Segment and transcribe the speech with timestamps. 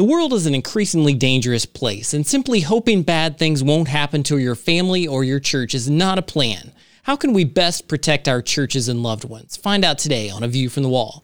[0.00, 4.38] The world is an increasingly dangerous place, and simply hoping bad things won't happen to
[4.38, 6.72] your family or your church is not a plan.
[7.02, 9.58] How can we best protect our churches and loved ones?
[9.58, 11.22] Find out today on A View from the Wall.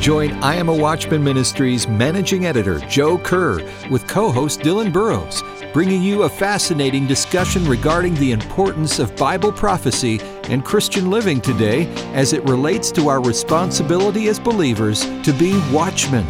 [0.00, 3.60] Join I Am a Watchman Ministries managing editor Joe Kerr
[3.90, 5.42] with co host Dylan Burrows,
[5.76, 11.84] bringing you a fascinating discussion regarding the importance of Bible prophecy and Christian living today
[12.14, 16.26] as it relates to our responsibility as believers to be watchmen.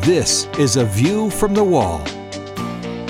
[0.00, 2.02] This is A View from the Wall.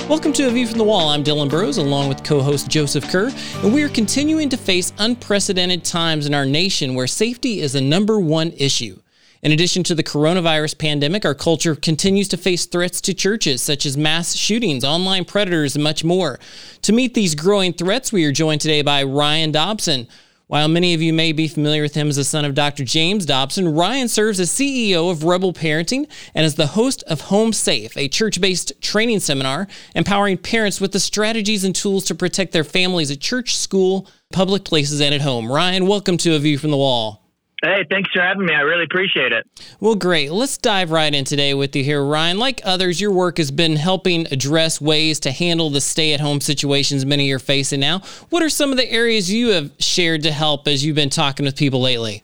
[0.06, 1.08] Welcome to A View from the Wall.
[1.08, 4.92] I'm Dylan Burrows along with co host Joseph Kerr, and we are continuing to face
[4.98, 9.00] unprecedented times in our nation where safety is a number one issue.
[9.45, 13.84] In addition to the coronavirus pandemic, our culture continues to face threats to churches, such
[13.84, 16.41] as mass shootings, online predators, and much more.
[16.80, 20.09] To meet these growing threats, we are joined today by Ryan Dobson.
[20.47, 22.84] While many of you may be familiar with him as the son of Dr.
[22.84, 27.53] James Dobson, Ryan serves as CEO of Rebel Parenting and is the host of Home
[27.53, 32.53] Safe, a church based training seminar empowering parents with the strategies and tools to protect
[32.53, 35.53] their families at church, school, public places, and at home.
[35.53, 37.23] Ryan, welcome to A View from the Wall.
[37.65, 38.53] Hey, thanks for having me.
[38.53, 39.47] I really appreciate it.
[39.81, 40.31] Well, great.
[40.31, 42.39] Let's dive right in today with you here, Ryan.
[42.39, 46.42] Like others, your work has been helping address ways to handle the stay at home
[46.42, 48.01] situations many are facing now.
[48.29, 51.47] What are some of the areas you have shared to help as you've been talking
[51.47, 52.23] with people lately?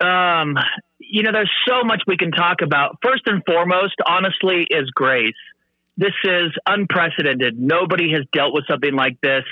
[0.00, 0.56] Um,
[0.98, 2.96] you know, there's so much we can talk about.
[3.02, 5.34] First and foremost, honestly, is grace.
[5.98, 7.60] This is unprecedented.
[7.60, 9.44] Nobody has dealt with something like this.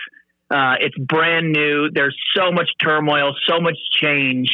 [0.51, 1.91] Uh, it's brand new.
[1.93, 4.49] There's so much turmoil, so much change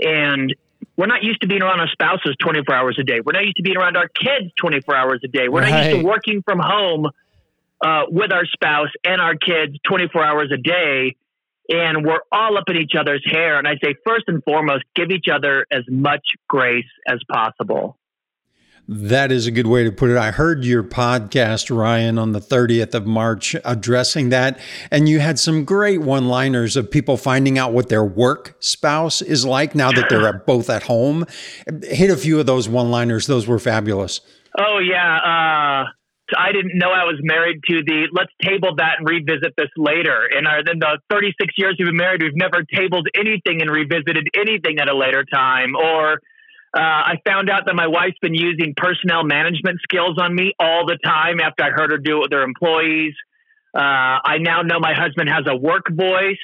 [0.00, 0.54] and
[0.96, 3.20] we're not used to being around our spouses 24 hours a day.
[3.24, 5.48] We're not used to being around our kids 24 hours a day.
[5.48, 5.70] We're right.
[5.70, 7.06] not used to working from home
[7.84, 11.16] uh, with our spouse and our kids 24 hours a day.
[11.70, 13.58] And we're all up in each other's hair.
[13.58, 17.96] And I say, first and foremost, give each other as much grace as possible.
[18.90, 20.16] That is a good way to put it.
[20.16, 24.58] I heard your podcast, Ryan, on the 30th of March addressing that.
[24.90, 29.20] And you had some great one liners of people finding out what their work spouse
[29.20, 31.26] is like now that they're both at home.
[31.82, 33.26] Hit a few of those one liners.
[33.26, 34.22] Those were fabulous.
[34.58, 35.16] Oh, yeah.
[35.16, 35.90] Uh,
[36.38, 40.26] I didn't know I was married to the let's table that and revisit this later.
[40.26, 44.28] In our in the 36 years we've been married, we've never tabled anything and revisited
[44.34, 45.76] anything at a later time.
[45.76, 46.20] Or
[46.76, 50.86] uh, I found out that my wife's been using personnel management skills on me all
[50.86, 53.14] the time after I heard her do it with her employees.
[53.74, 56.36] Uh, I now know my husband has a work voice.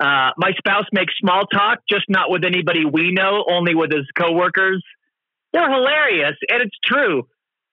[0.00, 4.06] Uh, my spouse makes small talk, just not with anybody we know, only with his
[4.18, 4.82] coworkers.
[5.52, 7.26] They're hilarious, and it's true.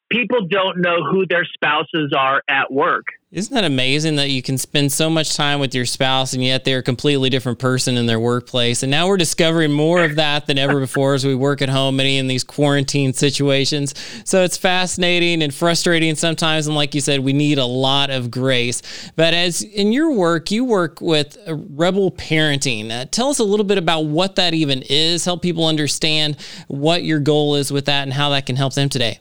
[0.10, 3.06] People don't know who their spouses are at work.
[3.34, 6.66] Isn't that amazing that you can spend so much time with your spouse and yet
[6.66, 8.84] they're a completely different person in their workplace?
[8.84, 11.96] And now we're discovering more of that than ever before as we work at home,
[11.96, 13.96] many in these quarantine situations.
[14.24, 16.68] So it's fascinating and frustrating sometimes.
[16.68, 18.84] And like you said, we need a lot of grace.
[19.16, 22.92] But as in your work, you work with Rebel Parenting.
[22.92, 27.04] Uh, tell us a little bit about what that even is, help people understand what
[27.04, 29.18] your goal is with that and how that can help them today.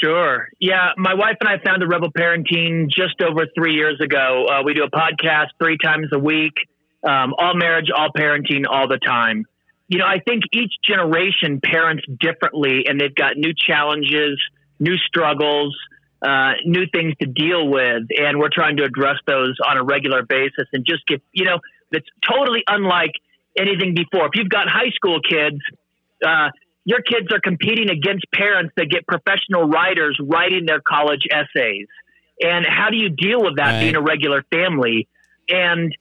[0.00, 0.48] Sure.
[0.58, 4.46] Yeah, my wife and I founded Rebel Parenting just over three years ago.
[4.50, 6.54] Uh, we do a podcast three times a week,
[7.04, 9.44] um, all marriage, all parenting, all the time.
[9.88, 14.40] You know, I think each generation parents differently, and they've got new challenges,
[14.78, 15.76] new struggles,
[16.22, 20.22] uh, new things to deal with, and we're trying to address those on a regular
[20.22, 21.58] basis and just get you know,
[21.90, 23.12] it's totally unlike
[23.58, 24.26] anything before.
[24.26, 25.58] If you've got high school kids,
[26.24, 26.50] uh,
[26.84, 31.86] your kids are competing against parents that get professional writers writing their college essays.
[32.42, 33.80] And how do you deal with that right.
[33.80, 35.08] being a regular family?
[35.48, 35.94] And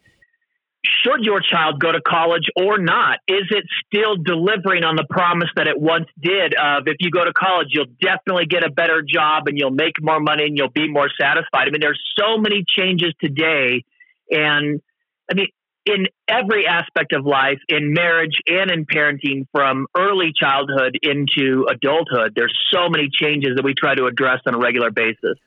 [0.86, 3.20] should your child go to college or not?
[3.28, 7.26] Is it still delivering on the promise that it once did of if you go
[7.26, 10.70] to college, you'll definitely get a better job and you'll make more money and you'll
[10.70, 11.68] be more satisfied?
[11.68, 13.84] I mean, there's so many changes today.
[14.32, 14.82] And
[15.30, 15.48] I mean,
[15.86, 22.34] in every aspect of life, in marriage and in parenting, from early childhood into adulthood.
[22.36, 25.38] There's so many changes that we try to address on a regular basis.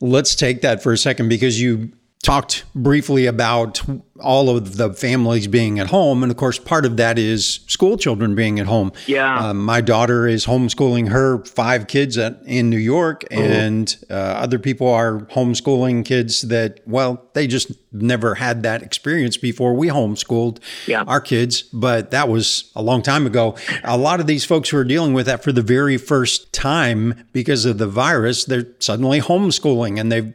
[0.00, 1.92] Let's take that for a second because you
[2.22, 3.80] talked briefly about
[4.20, 6.22] all of the families being at home.
[6.22, 8.92] And of course, part of that is school children being at home.
[9.06, 9.48] Yeah.
[9.48, 13.40] Uh, my daughter is homeschooling her five kids at, in New York, oh.
[13.40, 19.38] and uh, other people are homeschooling kids that, well, they just never had that experience
[19.38, 21.04] before we homeschooled yeah.
[21.06, 21.62] our kids.
[21.62, 23.56] But that was a long time ago.
[23.82, 27.24] A lot of these folks who are dealing with that for the very first time
[27.32, 30.34] because of the virus, they're suddenly homeschooling and they've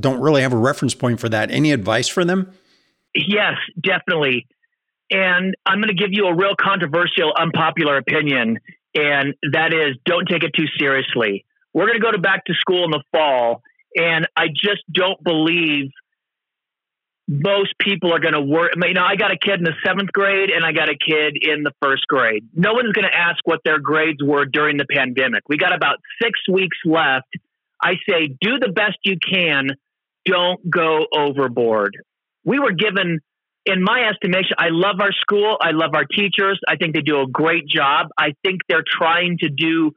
[0.00, 1.50] don't really have a reference point for that.
[1.50, 2.52] Any advice for them?
[3.14, 4.46] Yes, definitely.
[5.10, 8.58] And I'm going to give you a real controversial, unpopular opinion,
[8.94, 11.44] and that is don't take it too seriously.
[11.72, 13.62] We're going to go to back to school in the fall,
[13.96, 15.90] and I just don't believe
[17.26, 18.72] most people are going to work.
[18.76, 21.38] You know, I got a kid in the seventh grade and I got a kid
[21.40, 22.46] in the first grade.
[22.54, 25.42] No one's going to ask what their grades were during the pandemic.
[25.48, 27.28] We got about six weeks left.
[27.82, 29.70] I say, do the best you can.
[30.24, 31.96] Don't go overboard.
[32.44, 33.20] We were given,
[33.66, 35.56] in my estimation, I love our school.
[35.60, 36.58] I love our teachers.
[36.68, 38.08] I think they do a great job.
[38.18, 39.92] I think they're trying to do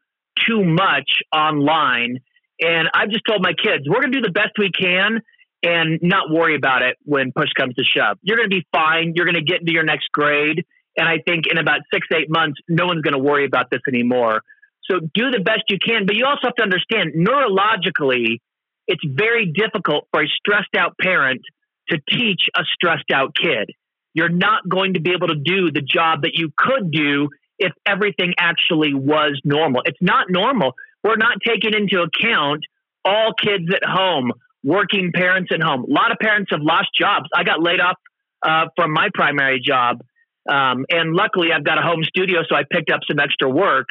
[0.46, 2.20] too much online.
[2.60, 5.22] And I've just told my kids, we're going to do the best we can
[5.64, 8.18] and not worry about it when push comes to shove.
[8.22, 9.14] You're going to be fine.
[9.16, 10.66] You're going to get into your next grade.
[10.98, 13.82] And I think in about six, eight months, no one's going to worry about this
[13.88, 14.42] anymore.
[14.90, 16.06] So do the best you can.
[16.06, 18.40] But you also have to understand neurologically,
[18.88, 21.42] it's very difficult for a stressed out parent
[21.90, 23.70] to teach a stressed out kid.
[24.14, 27.30] You're not going to be able to do the job that you could do
[27.60, 29.82] if everything actually was normal.
[29.86, 30.74] It's not normal.
[31.04, 32.64] We're not taking into account
[33.06, 34.32] all kids at home,
[34.64, 35.84] working parents at home.
[35.84, 37.28] A lot of parents have lost jobs.
[37.36, 37.98] I got laid off
[38.46, 40.02] uh, from my primary job.
[40.50, 43.88] Um, and luckily, I've got a home studio, so I picked up some extra work.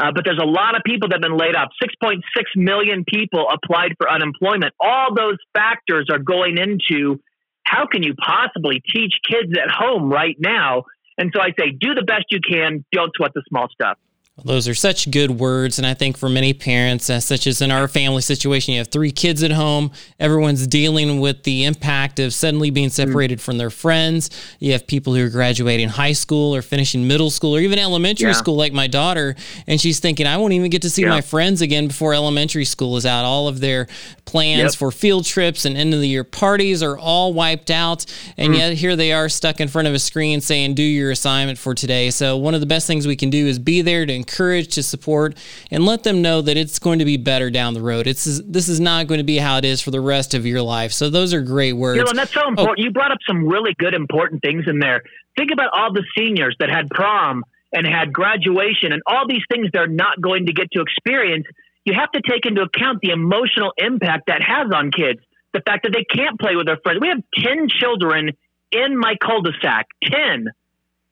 [0.00, 1.68] Uh, but there's a lot of people that have been laid off.
[1.82, 2.22] 6.6
[2.56, 4.72] million people applied for unemployment.
[4.80, 7.20] All those factors are going into
[7.64, 10.84] how can you possibly teach kids at home right now?
[11.18, 12.84] And so I say, do the best you can.
[12.92, 13.98] Don't sweat the small stuff.
[14.44, 15.78] Those are such good words.
[15.78, 18.88] And I think for many parents, uh, such as in our family situation, you have
[18.88, 23.42] three kids at home, everyone's dealing with the impact of suddenly being separated mm.
[23.42, 24.30] from their friends.
[24.58, 28.28] You have people who are graduating high school or finishing middle school or even elementary
[28.28, 28.34] yeah.
[28.34, 29.36] school, like my daughter.
[29.66, 31.10] And she's thinking, I won't even get to see yeah.
[31.10, 33.24] my friends again before elementary school is out.
[33.24, 33.86] All of their
[34.24, 34.74] plans yep.
[34.74, 38.06] for field trips and end of the year parties are all wiped out.
[38.36, 38.58] And mm.
[38.58, 41.74] yet here they are stuck in front of a screen saying, do your assignment for
[41.74, 42.10] today.
[42.10, 44.82] So one of the best things we can do is be there to encourage, to
[44.82, 45.36] support,
[45.70, 48.06] and let them know that it's going to be better down the road.
[48.06, 50.62] It's this is not going to be how it is for the rest of your
[50.62, 50.92] life.
[50.92, 51.98] So those are great words.
[51.98, 52.48] You know, and that's so oh.
[52.48, 52.78] important.
[52.80, 52.82] Oh.
[52.82, 55.02] You brought up some really good, important things in there.
[55.36, 59.68] Think about all the seniors that had prom and had graduation and all these things
[59.72, 61.46] they're not going to get to experience.
[61.84, 65.20] You have to take into account the emotional impact that has on kids.
[65.52, 67.00] The fact that they can't play with their friends.
[67.00, 68.30] We have 10 children
[68.70, 69.86] in my cul-de-sac.
[70.04, 70.46] 10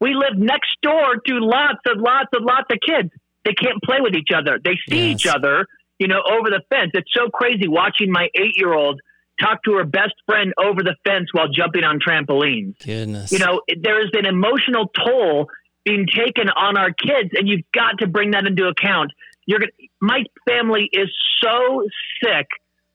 [0.00, 3.11] we live next door to lots and lots and lots of kids.
[3.45, 4.59] They can't play with each other.
[4.62, 5.21] They see yes.
[5.21, 5.67] each other,
[5.99, 6.91] you know, over the fence.
[6.95, 9.00] It's so crazy watching my eight year old
[9.41, 12.79] talk to her best friend over the fence while jumping on trampolines.
[12.85, 13.33] Goodness.
[13.33, 15.47] You know, there is an emotional toll
[15.85, 19.12] being taken on our kids, and you've got to bring that into account.
[19.47, 21.09] You're gonna, my family is
[21.43, 21.85] so
[22.23, 22.47] sick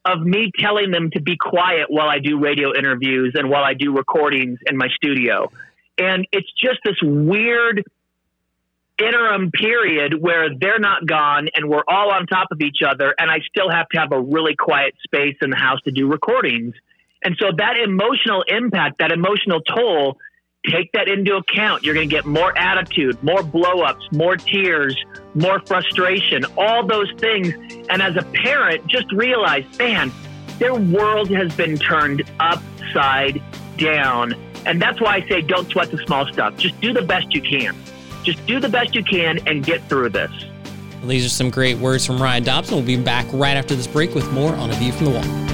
[0.06, 3.74] of me telling them to be quiet while I do radio interviews and while I
[3.74, 5.50] do recordings in my studio.
[5.98, 7.84] And it's just this weird
[9.00, 13.14] interim period where they're not gone and we're all on top of each other.
[13.18, 16.08] And I still have to have a really quiet space in the house to do
[16.08, 16.76] recordings.
[17.24, 20.18] And so that emotional impact, that emotional toll,
[20.70, 21.84] take that into account.
[21.84, 24.98] You're going to get more attitude, more blowups, more tears,
[25.34, 27.54] more frustration, all those things.
[27.90, 30.12] And as a parent, just realize, man,
[30.60, 33.42] their world has been turned upside
[33.78, 36.58] down and that's why I say don't sweat the small stuff.
[36.58, 37.76] Just do the best you can.
[38.24, 40.32] Just do the best you can and get through this.
[41.00, 42.76] Well, these are some great words from Ryan Dobson.
[42.76, 45.54] We'll be back right after this break with more on A View from the Wall.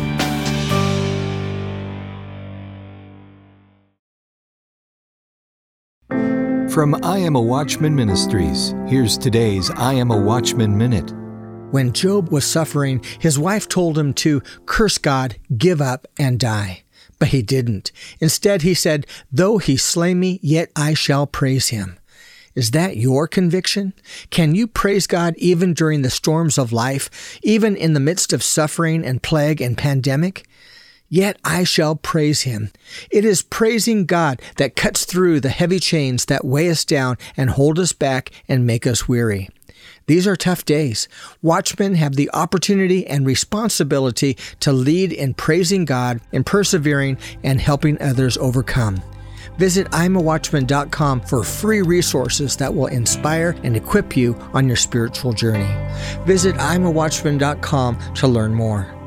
[6.70, 11.12] From I Am a Watchman Ministries, here's today's I Am a Watchman Minute.
[11.72, 16.84] When Job was suffering, his wife told him to curse God, give up, and die.
[17.20, 17.92] But he didn't.
[18.20, 22.00] Instead, he said, Though he slay me, yet I shall praise him.
[22.56, 23.94] Is that your conviction?
[24.32, 28.42] Can you praise God even during the storms of life, even in the midst of
[28.42, 30.46] suffering and plague and pandemic?
[31.10, 32.72] Yet I shall praise him.
[33.10, 37.50] It is praising God that cuts through the heavy chains that weigh us down and
[37.50, 39.50] hold us back and make us weary.
[40.06, 41.08] These are tough days.
[41.42, 48.02] Watchmen have the opportunity and responsibility to lead in praising God, in persevering, and helping
[48.02, 49.02] others overcome.
[49.58, 55.70] Visit imawatchman.com for free resources that will inspire and equip you on your spiritual journey.
[56.26, 58.99] Visit imawatchman.com to learn more.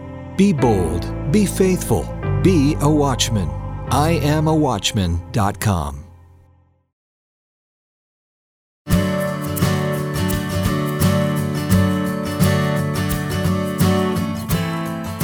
[0.43, 2.03] Be bold, be faithful,
[2.43, 3.49] be a watchman.
[3.91, 6.02] imawatchman.com.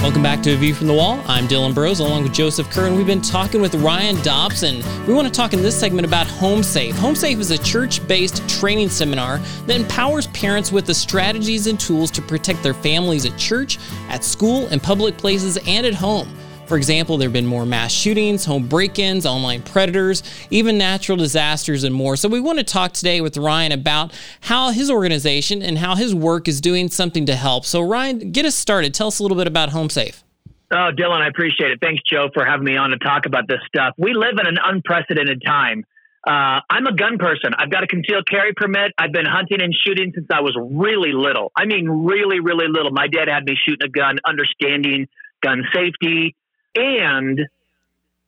[0.00, 1.21] Welcome back to A View from the Wall.
[1.26, 4.76] I'm Dylan Burrows along with Joseph Kerr, and we've been talking with Ryan Dobson.
[5.09, 6.95] We want to talk in this segment about Home Safe.
[6.99, 11.81] Home Safe is a church based training seminar that empowers parents with the strategies and
[11.81, 16.28] tools to protect their families at church, at school, in public places, and at home.
[16.68, 21.16] For example, there have been more mass shootings, home break ins, online predators, even natural
[21.16, 22.14] disasters, and more.
[22.14, 26.14] So, we want to talk today with Ryan about how his organization and how his
[26.14, 27.64] work is doing something to help.
[27.64, 28.92] So, Ryan, get us started.
[28.92, 30.22] Tell us a little bit about HomeSafe.
[30.70, 31.78] Oh, Dylan, I appreciate it.
[31.80, 33.94] Thanks, Joe, for having me on to talk about this stuff.
[33.96, 35.87] We live in an unprecedented time.
[36.26, 37.54] Uh, I'm a gun person.
[37.56, 38.92] I've got a concealed carry permit.
[38.98, 41.50] I've been hunting and shooting since I was really little.
[41.56, 42.90] I mean, really, really little.
[42.90, 45.08] My dad had me shooting a gun, understanding
[45.42, 46.34] gun safety,
[46.78, 47.40] and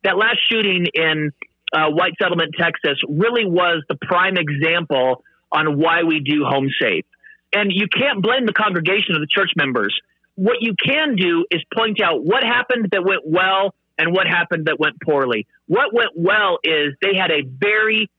[0.04, 1.32] that last shooting in
[1.72, 7.04] uh, White Settlement, Texas, really was the prime example on why we do home safe.
[7.52, 9.98] And you can't blame the congregation of the church members.
[10.36, 14.66] What you can do is point out what happened that went well and what happened
[14.66, 15.46] that went poorly.
[15.66, 18.10] What went well is they had a very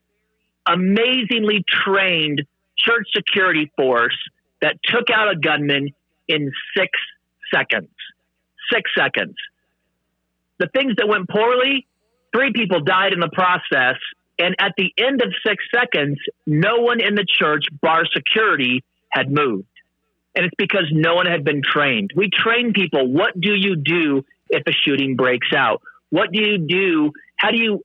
[0.67, 2.43] amazingly trained
[2.77, 4.17] church security force
[4.61, 5.89] that took out a gunman
[6.27, 6.91] in six
[7.53, 7.89] seconds.
[8.71, 9.35] Six seconds.
[10.61, 11.87] The things that went poorly,
[12.35, 13.97] three people died in the process.
[14.37, 19.31] And at the end of six seconds, no one in the church, bar security, had
[19.31, 19.65] moved.
[20.35, 22.11] And it's because no one had been trained.
[22.15, 23.11] We train people.
[23.11, 25.81] What do you do if a shooting breaks out?
[26.11, 27.11] What do you do?
[27.37, 27.83] How do you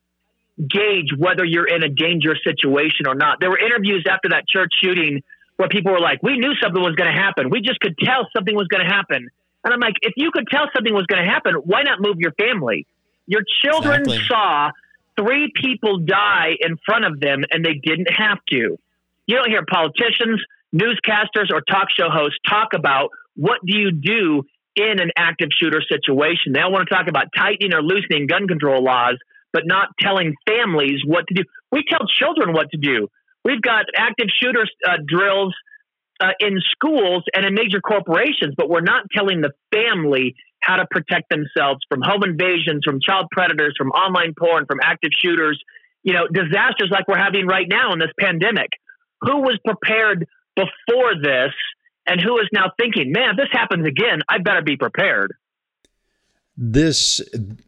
[0.59, 3.41] gauge whether you're in a dangerous situation or not?
[3.41, 5.23] There were interviews after that church shooting
[5.57, 7.49] where people were like, we knew something was going to happen.
[7.49, 9.31] We just could tell something was going to happen.
[9.67, 12.19] And I'm like, if you could tell something was going to happen, why not move
[12.19, 12.87] your family?
[13.27, 14.25] Your children exactly.
[14.29, 14.71] saw
[15.19, 18.79] three people die in front of them and they didn't have to.
[19.27, 20.41] You don't hear politicians,
[20.73, 24.45] newscasters, or talk show hosts talk about what do you do
[24.77, 26.53] in an active shooter situation.
[26.53, 29.17] They don't want to talk about tightening or loosening gun control laws,
[29.53, 31.43] but not telling families what to do.
[31.73, 33.09] We tell children what to do.
[33.45, 35.57] We've got active shooter uh, drills
[36.21, 40.87] uh, in schools and in major corporations, but we're not telling the family how to
[40.91, 45.63] protect themselves from home invasions, from child predators, from online porn, from active shooters,
[46.03, 48.71] you know, disasters like we're having right now in this pandemic.
[49.23, 51.53] Who was prepared before this
[52.07, 55.33] and who is now thinking, man, if this happens again, I better be prepared?
[56.59, 57.21] This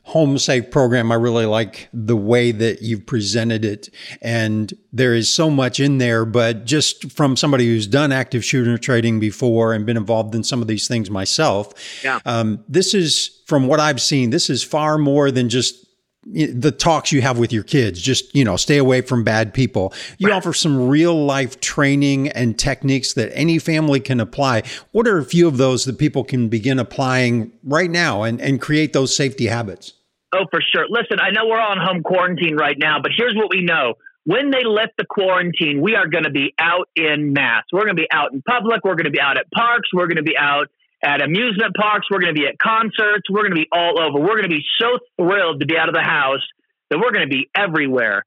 [0.02, 3.90] home safe program i really like the way that you've presented it
[4.22, 8.78] and there is so much in there but just from somebody who's done active shooter
[8.78, 12.20] trading before and been involved in some of these things myself yeah.
[12.24, 15.87] Um, this is from what i've seen this is far more than just
[16.32, 19.92] the talks you have with your kids just you know stay away from bad people.
[20.18, 20.36] You right.
[20.36, 24.62] offer some real life training and techniques that any family can apply.
[24.92, 28.60] What are a few of those that people can begin applying right now and, and
[28.60, 29.94] create those safety habits?
[30.34, 30.86] Oh for sure.
[30.88, 33.94] Listen i know we're on home quarantine right now but here's what we know.
[34.24, 37.64] When they lift the quarantine we are going to be out in mass.
[37.72, 38.84] We're going to be out in public.
[38.84, 39.88] We're going to be out at parks.
[39.92, 40.68] We're going to be out
[41.02, 42.06] at amusement parks.
[42.10, 43.28] We're going to be at concerts.
[43.30, 44.18] We're going to be all over.
[44.18, 46.44] We're going to be so thrilled to be out of the house
[46.90, 48.24] that we're going to be everywhere.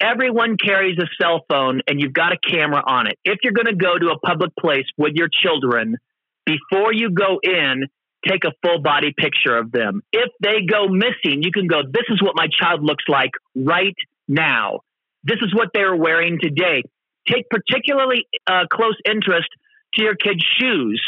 [0.00, 3.18] Everyone carries a cell phone and you've got a camera on it.
[3.24, 5.96] If you're going to go to a public place with your children,
[6.44, 7.86] before you go in,
[8.26, 10.02] take a full body picture of them.
[10.12, 13.94] If they go missing, you can go, This is what my child looks like right
[14.28, 14.80] now.
[15.22, 16.82] This is what they're wearing today.
[17.30, 19.48] Take particularly uh, close interest
[19.94, 21.02] to your kids' shoes.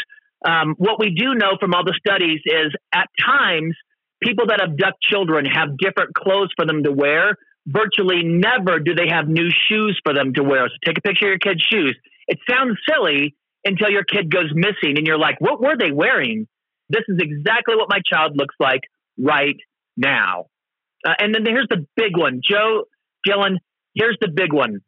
[0.45, 3.75] Um, what we do know from all the studies is at times,
[4.21, 7.35] people that abduct children have different clothes for them to wear.
[7.65, 10.67] Virtually never do they have new shoes for them to wear.
[10.67, 11.97] So take a picture of your kid's shoes.
[12.27, 16.47] It sounds silly until your kid goes missing and you're like, what were they wearing?
[16.89, 18.81] This is exactly what my child looks like
[19.19, 19.57] right
[19.97, 20.45] now.
[21.05, 22.41] Uh, and then here's the big one.
[22.43, 22.85] Joe,
[23.27, 23.57] Dylan,
[23.93, 24.79] here's the big one.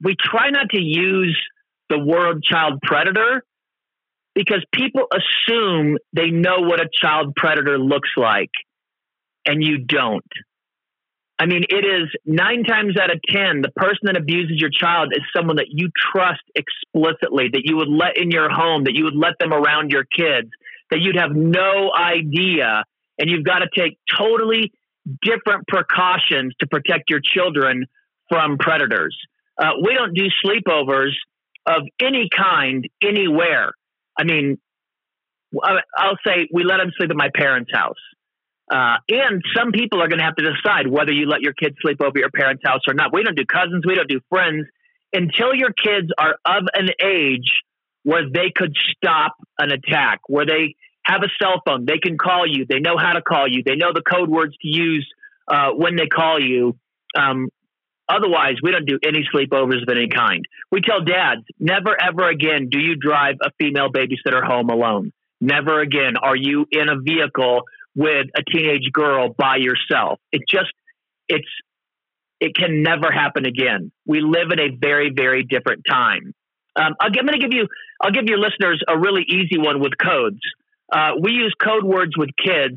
[0.00, 1.40] We try not to use
[1.88, 3.42] the word child predator
[4.34, 8.50] because people assume they know what a child predator looks like,
[9.46, 10.24] and you don't.
[11.38, 15.12] I mean, it is nine times out of 10, the person that abuses your child
[15.12, 19.04] is someone that you trust explicitly, that you would let in your home, that you
[19.04, 20.48] would let them around your kids,
[20.90, 22.84] that you'd have no idea.
[23.18, 24.72] And you've got to take totally
[25.22, 27.86] different precautions to protect your children
[28.28, 29.16] from predators.
[29.58, 31.12] Uh, we don't do sleepovers
[31.66, 33.72] of any kind anywhere.
[34.18, 34.58] I mean,
[35.96, 38.00] I'll say we let them sleep at my parents' house.
[38.72, 41.76] Uh, and some people are going to have to decide whether you let your kids
[41.82, 43.12] sleep over your parents' house or not.
[43.12, 44.66] We don't do cousins, we don't do friends
[45.12, 47.52] until your kids are of an age
[48.02, 51.84] where they could stop an attack, where they have a cell phone.
[51.86, 52.66] They can call you.
[52.68, 53.62] They know how to call you.
[53.64, 55.06] They know the code words to use
[55.48, 56.76] uh, when they call you.
[57.16, 57.48] Um,
[58.08, 60.44] otherwise, we don't do any sleepovers of any kind.
[60.70, 65.12] We tell dads, never ever again do you drive a female babysitter home alone.
[65.40, 67.62] Never again are you in a vehicle
[67.94, 70.18] with a teenage girl by yourself.
[70.32, 70.72] It just,
[71.28, 71.48] it's,
[72.40, 73.92] it can never happen again.
[74.06, 76.34] We live in a very, very different time.
[76.76, 77.68] Um, I'm going to give you,
[78.00, 80.40] I'll give your listeners a really easy one with codes.
[80.92, 82.76] Uh, we use code words with kids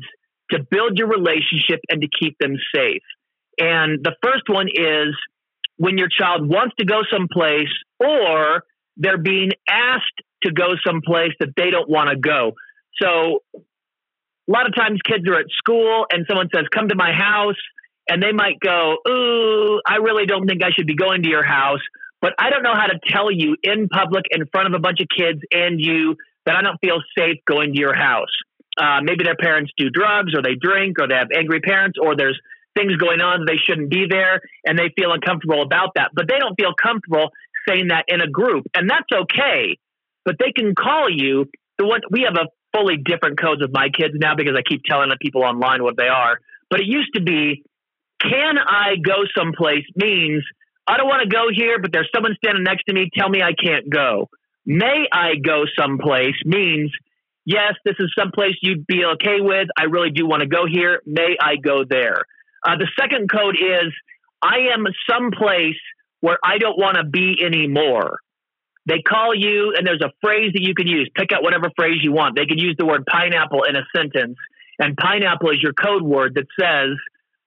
[0.50, 3.02] to build your relationship and to keep them safe.
[3.58, 5.14] And the first one is
[5.76, 8.62] when your child wants to go someplace or
[8.96, 12.52] they're being asked to go someplace that they don't want to go.
[13.00, 17.12] So a lot of times kids are at school and someone says, Come to my
[17.12, 17.58] house.
[18.10, 21.44] And they might go, Ooh, I really don't think I should be going to your
[21.44, 21.80] house.
[22.20, 24.98] But I don't know how to tell you in public in front of a bunch
[25.00, 28.32] of kids and you that I don't feel safe going to your house.
[28.80, 32.16] Uh, maybe their parents do drugs or they drink or they have angry parents or
[32.16, 32.38] there's
[32.78, 36.10] things going on they shouldn't be there and they feel uncomfortable about that.
[36.14, 37.30] But they don't feel comfortable
[37.68, 38.66] saying that in a group.
[38.74, 39.78] And that's okay.
[40.24, 41.46] But they can call you.
[41.78, 44.82] The one we have a fully different codes with my kids now because I keep
[44.84, 46.38] telling the people online what they are.
[46.70, 47.64] But it used to be,
[48.20, 50.44] can I go someplace means
[50.86, 53.10] I don't want to go here, but there's someone standing next to me.
[53.16, 54.28] Tell me I can't go.
[54.66, 56.92] May I go someplace means
[57.44, 59.68] yes, this is someplace you'd be okay with.
[59.78, 61.00] I really do want to go here.
[61.06, 62.24] May I go there?
[62.66, 63.92] Uh, the second code is
[64.42, 65.78] I am someplace
[66.20, 68.20] where I don't want to be anymore.
[68.86, 71.10] They call you, and there's a phrase that you can use.
[71.14, 72.36] Pick out whatever phrase you want.
[72.36, 74.38] They can use the word pineapple in a sentence,
[74.78, 76.96] and pineapple is your code word that says,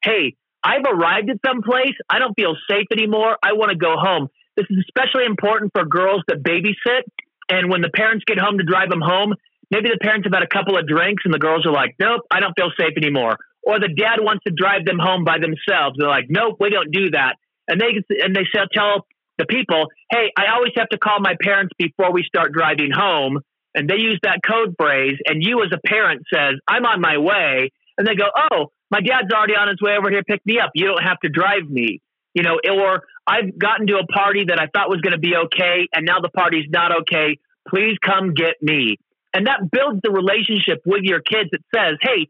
[0.04, 1.96] Hey, I've arrived at some place.
[2.10, 3.38] I don't feel safe anymore.
[3.44, 4.30] I want to go home.
[4.56, 7.04] This is especially important for girls that babysit.
[7.50, 9.34] And when the parents get home to drive them home,
[9.72, 12.22] maybe the parents have had a couple of drinks and the girls are like, nope,
[12.30, 13.38] I don't feel safe anymore.
[13.64, 15.98] Or the dad wants to drive them home by themselves.
[15.98, 17.36] They're like, nope, we don't do that.
[17.68, 19.06] And they and they tell
[19.38, 23.40] the people, hey, I always have to call my parents before we start driving home.
[23.74, 25.18] And they use that code phrase.
[25.26, 27.72] And you, as a parent, says, I'm on my way.
[27.98, 30.72] And they go, oh, my dad's already on his way over here pick me up.
[30.76, 32.02] You don't have to drive me.
[32.34, 35.36] You know, or I've gotten to a party that I thought was going to be
[35.36, 37.38] okay, and now the party's not okay.
[37.68, 38.98] Please come get me.
[39.34, 42.28] And that builds the relationship with your kids It says, hey,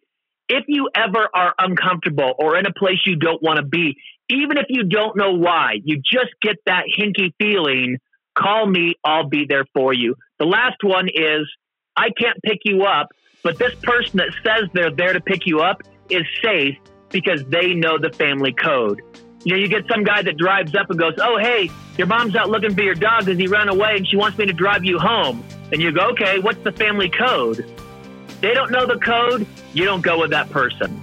[0.52, 3.96] if you ever are uncomfortable or in a place you don't want to be,
[4.30, 7.98] even if you don't know why, you just get that hinky feeling,
[8.38, 10.16] call me, I'll be there for you.
[10.40, 11.50] The last one is,
[11.96, 13.08] I can't pick you up,
[13.44, 16.76] but this person that says they're there to pick you up is safe
[17.10, 19.02] because they know the family code.
[19.46, 22.36] You know, you get some guy that drives up and goes, Oh, hey, your mom's
[22.36, 24.84] out looking for your dog because he ran away and she wants me to drive
[24.84, 25.44] you home.
[25.72, 27.66] And you go, Okay, what's the family code?
[28.41, 31.01] They don't know the code, you don't go with that person.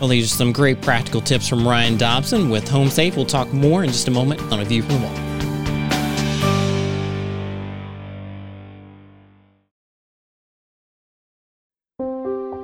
[0.00, 3.16] Well, these are some great practical tips from Ryan Dobson with HomeSafe.
[3.16, 5.27] We'll talk more in just a moment on A View from the Wall.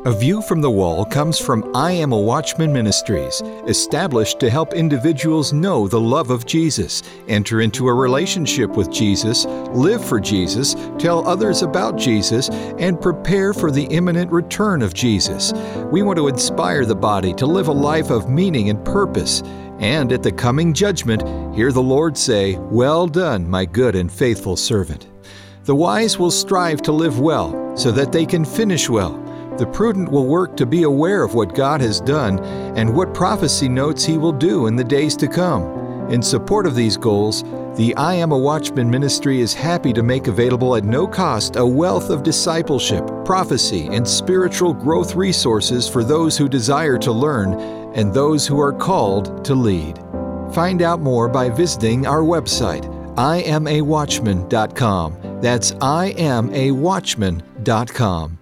[0.06, 4.74] A View from the Wall comes from I Am a Watchman Ministries, established to help
[4.74, 10.74] individuals know the love of Jesus, enter into a relationship with Jesus, live for Jesus,
[10.98, 15.54] tell others about Jesus, and prepare for the imminent return of Jesus.
[15.90, 19.40] We want to inspire the body to live a life of meaning and purpose.
[19.78, 21.22] And at the coming judgment,
[21.56, 25.08] hear the Lord say, Well done, my good and faithful servant.
[25.62, 29.23] The wise will strive to live well, so that they can finish well.
[29.58, 32.40] The prudent will work to be aware of what God has done
[32.76, 35.62] and what prophecy notes He will do in the days to come.
[36.10, 37.44] In support of these goals,
[37.76, 41.64] the I Am a Watchman ministry is happy to make available at no cost a
[41.64, 47.54] wealth of discipleship, prophecy, and spiritual growth resources for those who desire to learn
[47.94, 49.98] and those who are called to lead.
[50.52, 52.84] Find out more by visiting our website,
[53.16, 55.40] iamawatchman.com.
[55.40, 58.38] That's iamawatchman.com.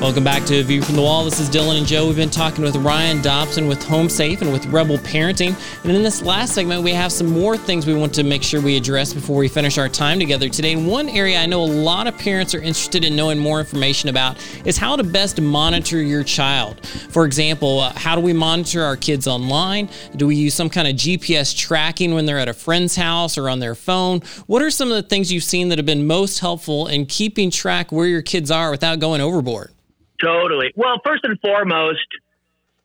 [0.00, 1.26] Welcome back to View from the Wall.
[1.26, 2.06] This is Dylan and Joe.
[2.06, 5.54] We've been talking with Ryan Dobson with Home Safe and with Rebel Parenting.
[5.84, 8.62] And in this last segment, we have some more things we want to make sure
[8.62, 10.72] we address before we finish our time together today.
[10.72, 14.08] And one area I know a lot of parents are interested in knowing more information
[14.08, 16.84] about is how to best monitor your child.
[16.86, 19.90] For example, uh, how do we monitor our kids online?
[20.16, 23.50] Do we use some kind of GPS tracking when they're at a friend's house or
[23.50, 24.22] on their phone?
[24.46, 27.50] What are some of the things you've seen that have been most helpful in keeping
[27.50, 29.74] track where your kids are without going overboard?
[30.22, 30.72] Totally.
[30.76, 32.06] Well, first and foremost,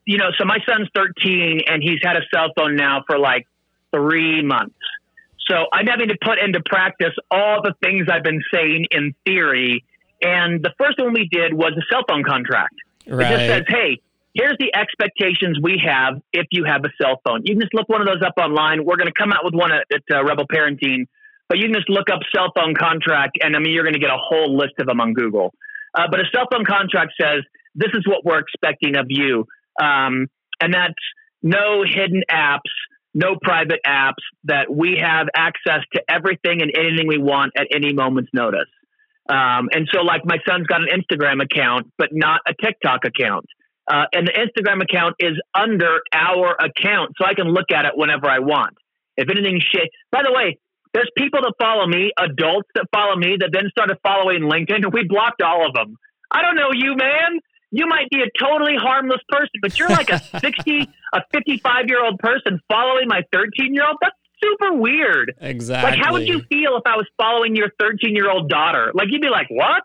[0.06, 3.46] you know, so my son's 13 and he's had a cell phone now for like
[3.94, 4.76] three months.
[5.48, 9.84] So I'm having to put into practice all the things I've been saying in theory.
[10.22, 12.74] And the first one we did was a cell phone contract.
[13.06, 13.26] Right.
[13.26, 14.00] It just says, hey,
[14.34, 17.42] here's the expectations we have if you have a cell phone.
[17.44, 18.84] You can just look one of those up online.
[18.84, 21.06] We're going to come out with one at, at uh, Rebel Parenting,
[21.48, 24.00] but you can just look up cell phone contract, and I mean, you're going to
[24.00, 25.54] get a whole list of them on Google.
[25.96, 27.42] Uh, but a cell phone contract says,
[27.74, 29.46] this is what we're expecting of you.
[29.80, 30.26] Um,
[30.60, 30.94] and that's
[31.42, 32.70] no hidden apps,
[33.14, 37.92] no private apps, that we have access to everything and anything we want at any
[37.92, 38.68] moment's notice.
[39.28, 43.46] Um, and so, like, my son's got an Instagram account, but not a TikTok account.
[43.90, 47.92] Uh, and the Instagram account is under our account, so I can look at it
[47.94, 48.74] whenever I want.
[49.16, 50.58] If anything shit, by the way,
[50.96, 54.84] there's people that follow me, adults that follow me, that then started following Lincoln.
[54.84, 55.98] And we blocked all of them.
[56.32, 60.10] I don't know you, man you might be a totally harmless person, but you're like
[60.10, 63.96] a 60, a 55 year old person following my 13 year old.
[64.00, 65.34] That's super weird.
[65.40, 65.90] Exactly.
[65.90, 68.92] Like, how would you feel if I was following your 13 year old daughter?
[68.94, 69.82] Like, you'd be like, what?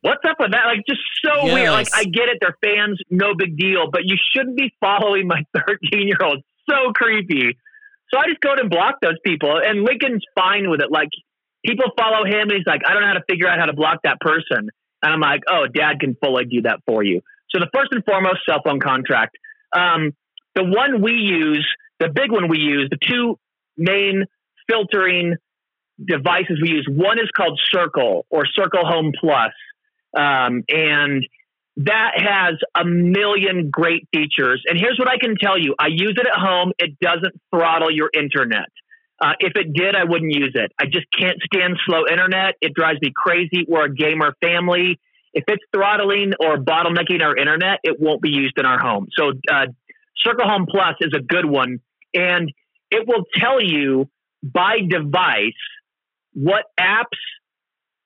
[0.00, 0.66] What's up with that?
[0.66, 1.54] Like, just so yes.
[1.54, 1.70] weird.
[1.70, 2.38] Like, I get it.
[2.40, 3.00] They're fans.
[3.10, 3.90] No big deal.
[3.90, 6.42] But you shouldn't be following my 13 year old.
[6.70, 7.58] So creepy.
[8.10, 9.60] So I just go and block those people.
[9.62, 10.90] And Lincoln's fine with it.
[10.90, 11.10] Like,
[11.64, 13.74] people follow him and he's like, I don't know how to figure out how to
[13.74, 14.70] block that person.
[15.02, 17.20] And I'm like, oh, dad can fully do that for you.
[17.50, 19.36] So the first and foremost, cell phone contract.
[19.76, 20.12] Um,
[20.54, 21.66] the one we use,
[22.00, 23.38] the big one we use, the two
[23.76, 24.24] main
[24.68, 25.36] filtering
[26.04, 29.52] devices we use, one is called Circle or Circle Home Plus.
[30.16, 31.24] Um, and
[31.78, 34.62] that has a million great features.
[34.66, 37.90] And here's what I can tell you I use it at home, it doesn't throttle
[37.90, 38.66] your internet.
[39.20, 40.72] Uh, if it did, I wouldn't use it.
[40.78, 42.54] I just can't stand slow internet.
[42.60, 43.64] It drives me crazy.
[43.66, 45.00] We're a gamer family.
[45.34, 49.08] If it's throttling or bottlenecking our internet, it won't be used in our home.
[49.16, 49.66] So, uh,
[50.18, 51.78] Circle Home Plus is a good one,
[52.14, 52.52] and
[52.90, 54.08] it will tell you
[54.42, 55.52] by device
[56.32, 57.18] what apps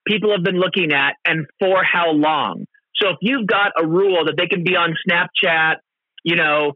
[0.07, 2.67] people have been looking at and for how long.
[3.03, 5.77] So, if you've got a rule that they can be on Snapchat,
[6.23, 6.73] you know,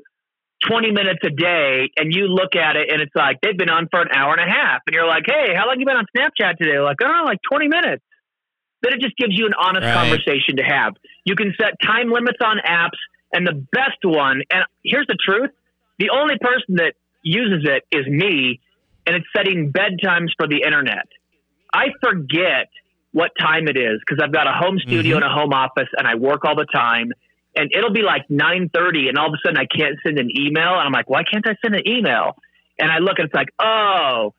[0.68, 3.88] 20 minutes a day and you look at it and it's like they've been on
[3.90, 6.06] for an hour and a half and you're like, hey, how long you been on
[6.16, 6.80] Snapchat today?
[6.80, 8.02] Like, oh, like 20 minutes.
[8.82, 9.94] Then it just gives you an honest right.
[9.94, 10.94] conversation to have.
[11.24, 12.98] You can set time limits on apps
[13.32, 15.50] and the best one, and here's the truth
[15.98, 18.60] the only person that uses it is me,
[19.06, 21.08] and it's setting bedtimes for the internet.
[21.72, 22.68] I forget
[23.16, 25.24] what time it is because I've got a home studio mm-hmm.
[25.24, 27.12] and a home office and I work all the time
[27.56, 30.74] and it'll be like 9.30 and all of a sudden i can't send an email
[30.74, 32.36] and i'm like why can't i send an email?
[32.78, 34.34] And i look and it's like oh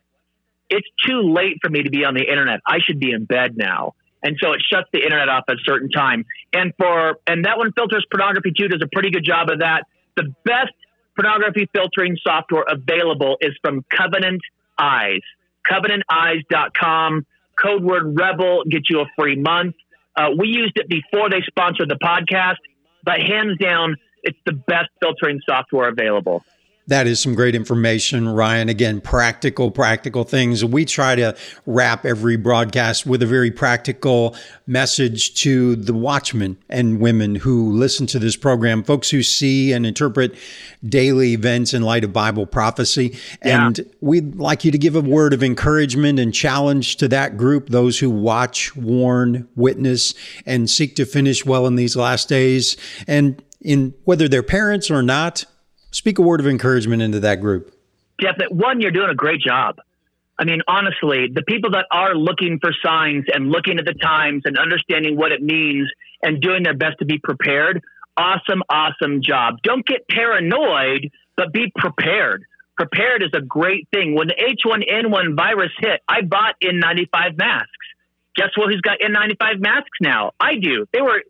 [0.70, 2.60] it's too late for me to be on the internet.
[2.68, 3.96] I should be in bed now.
[4.22, 6.26] And so it shuts the internet off at a certain time.
[6.54, 9.86] And for and that one filters pornography too does a pretty good job of that.
[10.18, 10.74] The best
[11.16, 14.42] pornography filtering software available is from covenant
[14.78, 15.22] eyes.
[15.68, 17.26] Covenanteyes.com
[17.62, 19.76] code word rebel get you a free month
[20.16, 22.58] uh, we used it before they sponsored the podcast
[23.08, 26.44] but hands down, it's the best filtering software available.
[26.88, 28.70] That is some great information, Ryan.
[28.70, 30.64] Again, practical, practical things.
[30.64, 37.02] We try to wrap every broadcast with a very practical message to the watchmen and
[37.02, 40.36] women who listen to this program, folks who see and interpret
[40.86, 43.18] daily events in light of Bible prophecy.
[43.42, 43.84] And yeah.
[44.00, 48.00] we'd like you to give a word of encouragement and challenge to that group, those
[48.00, 50.14] who watch, warn, witness,
[50.46, 52.78] and seek to finish well in these last days.
[53.08, 55.44] And in whether they're parents or not,
[55.92, 57.74] Speak a word of encouragement into that group.
[58.20, 58.58] Definitely.
[58.58, 59.80] One, you're doing a great job.
[60.40, 64.44] I mean, honestly, the people that are looking for signs and looking at the times
[64.46, 65.90] and understanding what it means
[66.22, 67.82] and doing their best to be prepared,
[68.16, 69.62] awesome, awesome job.
[69.64, 72.44] Don't get paranoid, but be prepared.
[72.76, 74.14] Prepared is a great thing.
[74.14, 77.72] When the H1N1 virus hit, I bought N95 masks.
[78.36, 78.70] Guess what?
[78.70, 80.34] Who's got N95 masks now?
[80.40, 80.86] I do.
[80.94, 81.24] They were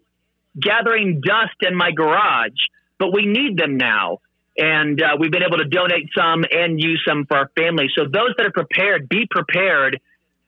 [0.60, 2.60] gathering dust in my garage,
[3.00, 4.20] but we need them now
[4.58, 7.88] and uh, we've been able to donate some and use some for our family.
[7.96, 10.00] So those that are prepared, be prepared.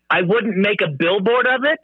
[0.10, 1.80] I wouldn't make a billboard of it,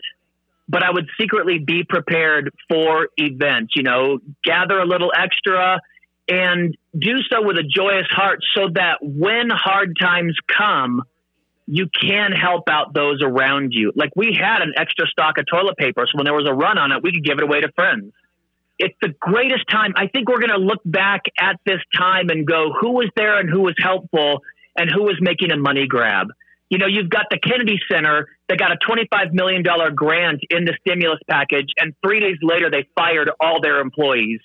[0.68, 3.74] but I would secretly be prepared for events.
[3.76, 5.80] You know, gather a little extra
[6.28, 11.04] and do so with a joyous heart, so that when hard times come,
[11.68, 13.92] you can help out those around you.
[13.96, 16.80] Like we had an extra stock of toilet paper, so when there was a run
[16.80, 18.12] on it, we could give it away to friends
[18.80, 19.94] it's the greatest time.
[19.96, 23.40] I think we're going to look back at this time and go, who was there
[23.40, 24.42] and who was helpful
[24.78, 26.28] and who was making a money grab.
[26.70, 29.64] You know, you've got the Kennedy Center that got a $25 million
[29.96, 34.40] grant in the stimulus package, and three days later they fired all their employees.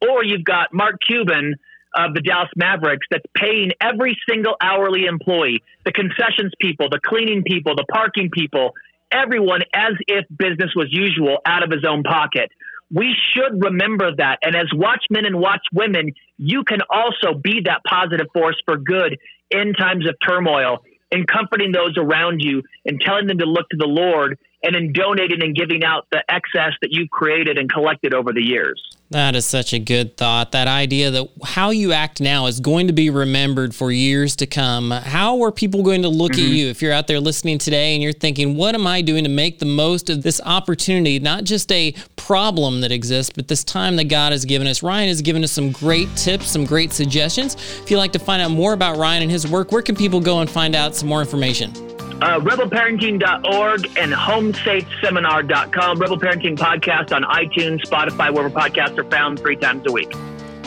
[0.00, 1.54] Or you've got Mark Cuban
[1.94, 7.42] of the Dallas Mavericks that's paying every single hourly employee, the concessions people, the cleaning
[7.42, 8.72] people, the parking people,
[9.10, 12.50] everyone as if business was usual out of his own pocket.
[12.92, 14.38] We should remember that.
[14.42, 19.18] And as watchmen and watchwomen, you can also be that positive force for good
[19.50, 23.76] in times of turmoil and comforting those around you and telling them to look to
[23.76, 28.14] the Lord and in donating and giving out the excess that you've created and collected
[28.14, 28.95] over the years.
[29.10, 30.50] That is such a good thought.
[30.50, 34.46] That idea that how you act now is going to be remembered for years to
[34.46, 34.90] come.
[34.90, 36.44] How are people going to look mm-hmm.
[36.44, 39.22] at you if you're out there listening today and you're thinking, what am I doing
[39.22, 41.20] to make the most of this opportunity?
[41.20, 44.82] Not just a problem that exists, but this time that God has given us.
[44.82, 47.54] Ryan has given us some great tips, some great suggestions.
[47.54, 50.20] If you'd like to find out more about Ryan and his work, where can people
[50.20, 51.95] go and find out some more information?
[52.22, 55.98] Uh, rebelparenting.org and homesafeseminar.com.
[55.98, 60.12] Rebel Parenting Podcast on iTunes, Spotify, wherever podcasts are found three times a week.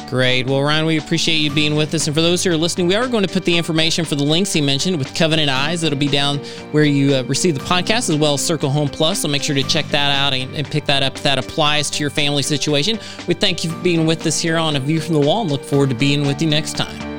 [0.09, 0.47] Great.
[0.47, 2.07] Well, Ryan, we appreciate you being with us.
[2.07, 4.23] And for those who are listening, we are going to put the information for the
[4.23, 5.81] links he mentioned with Covenant Eyes.
[5.81, 6.39] That'll be down
[6.71, 9.21] where you uh, receive the podcast as well as Circle Home Plus.
[9.21, 11.91] So make sure to check that out and, and, pick that up if that applies
[11.91, 12.97] to your family situation.
[13.27, 15.51] We thank you for being with us here on A View from the Wall and
[15.51, 17.18] look forward to being with you next time.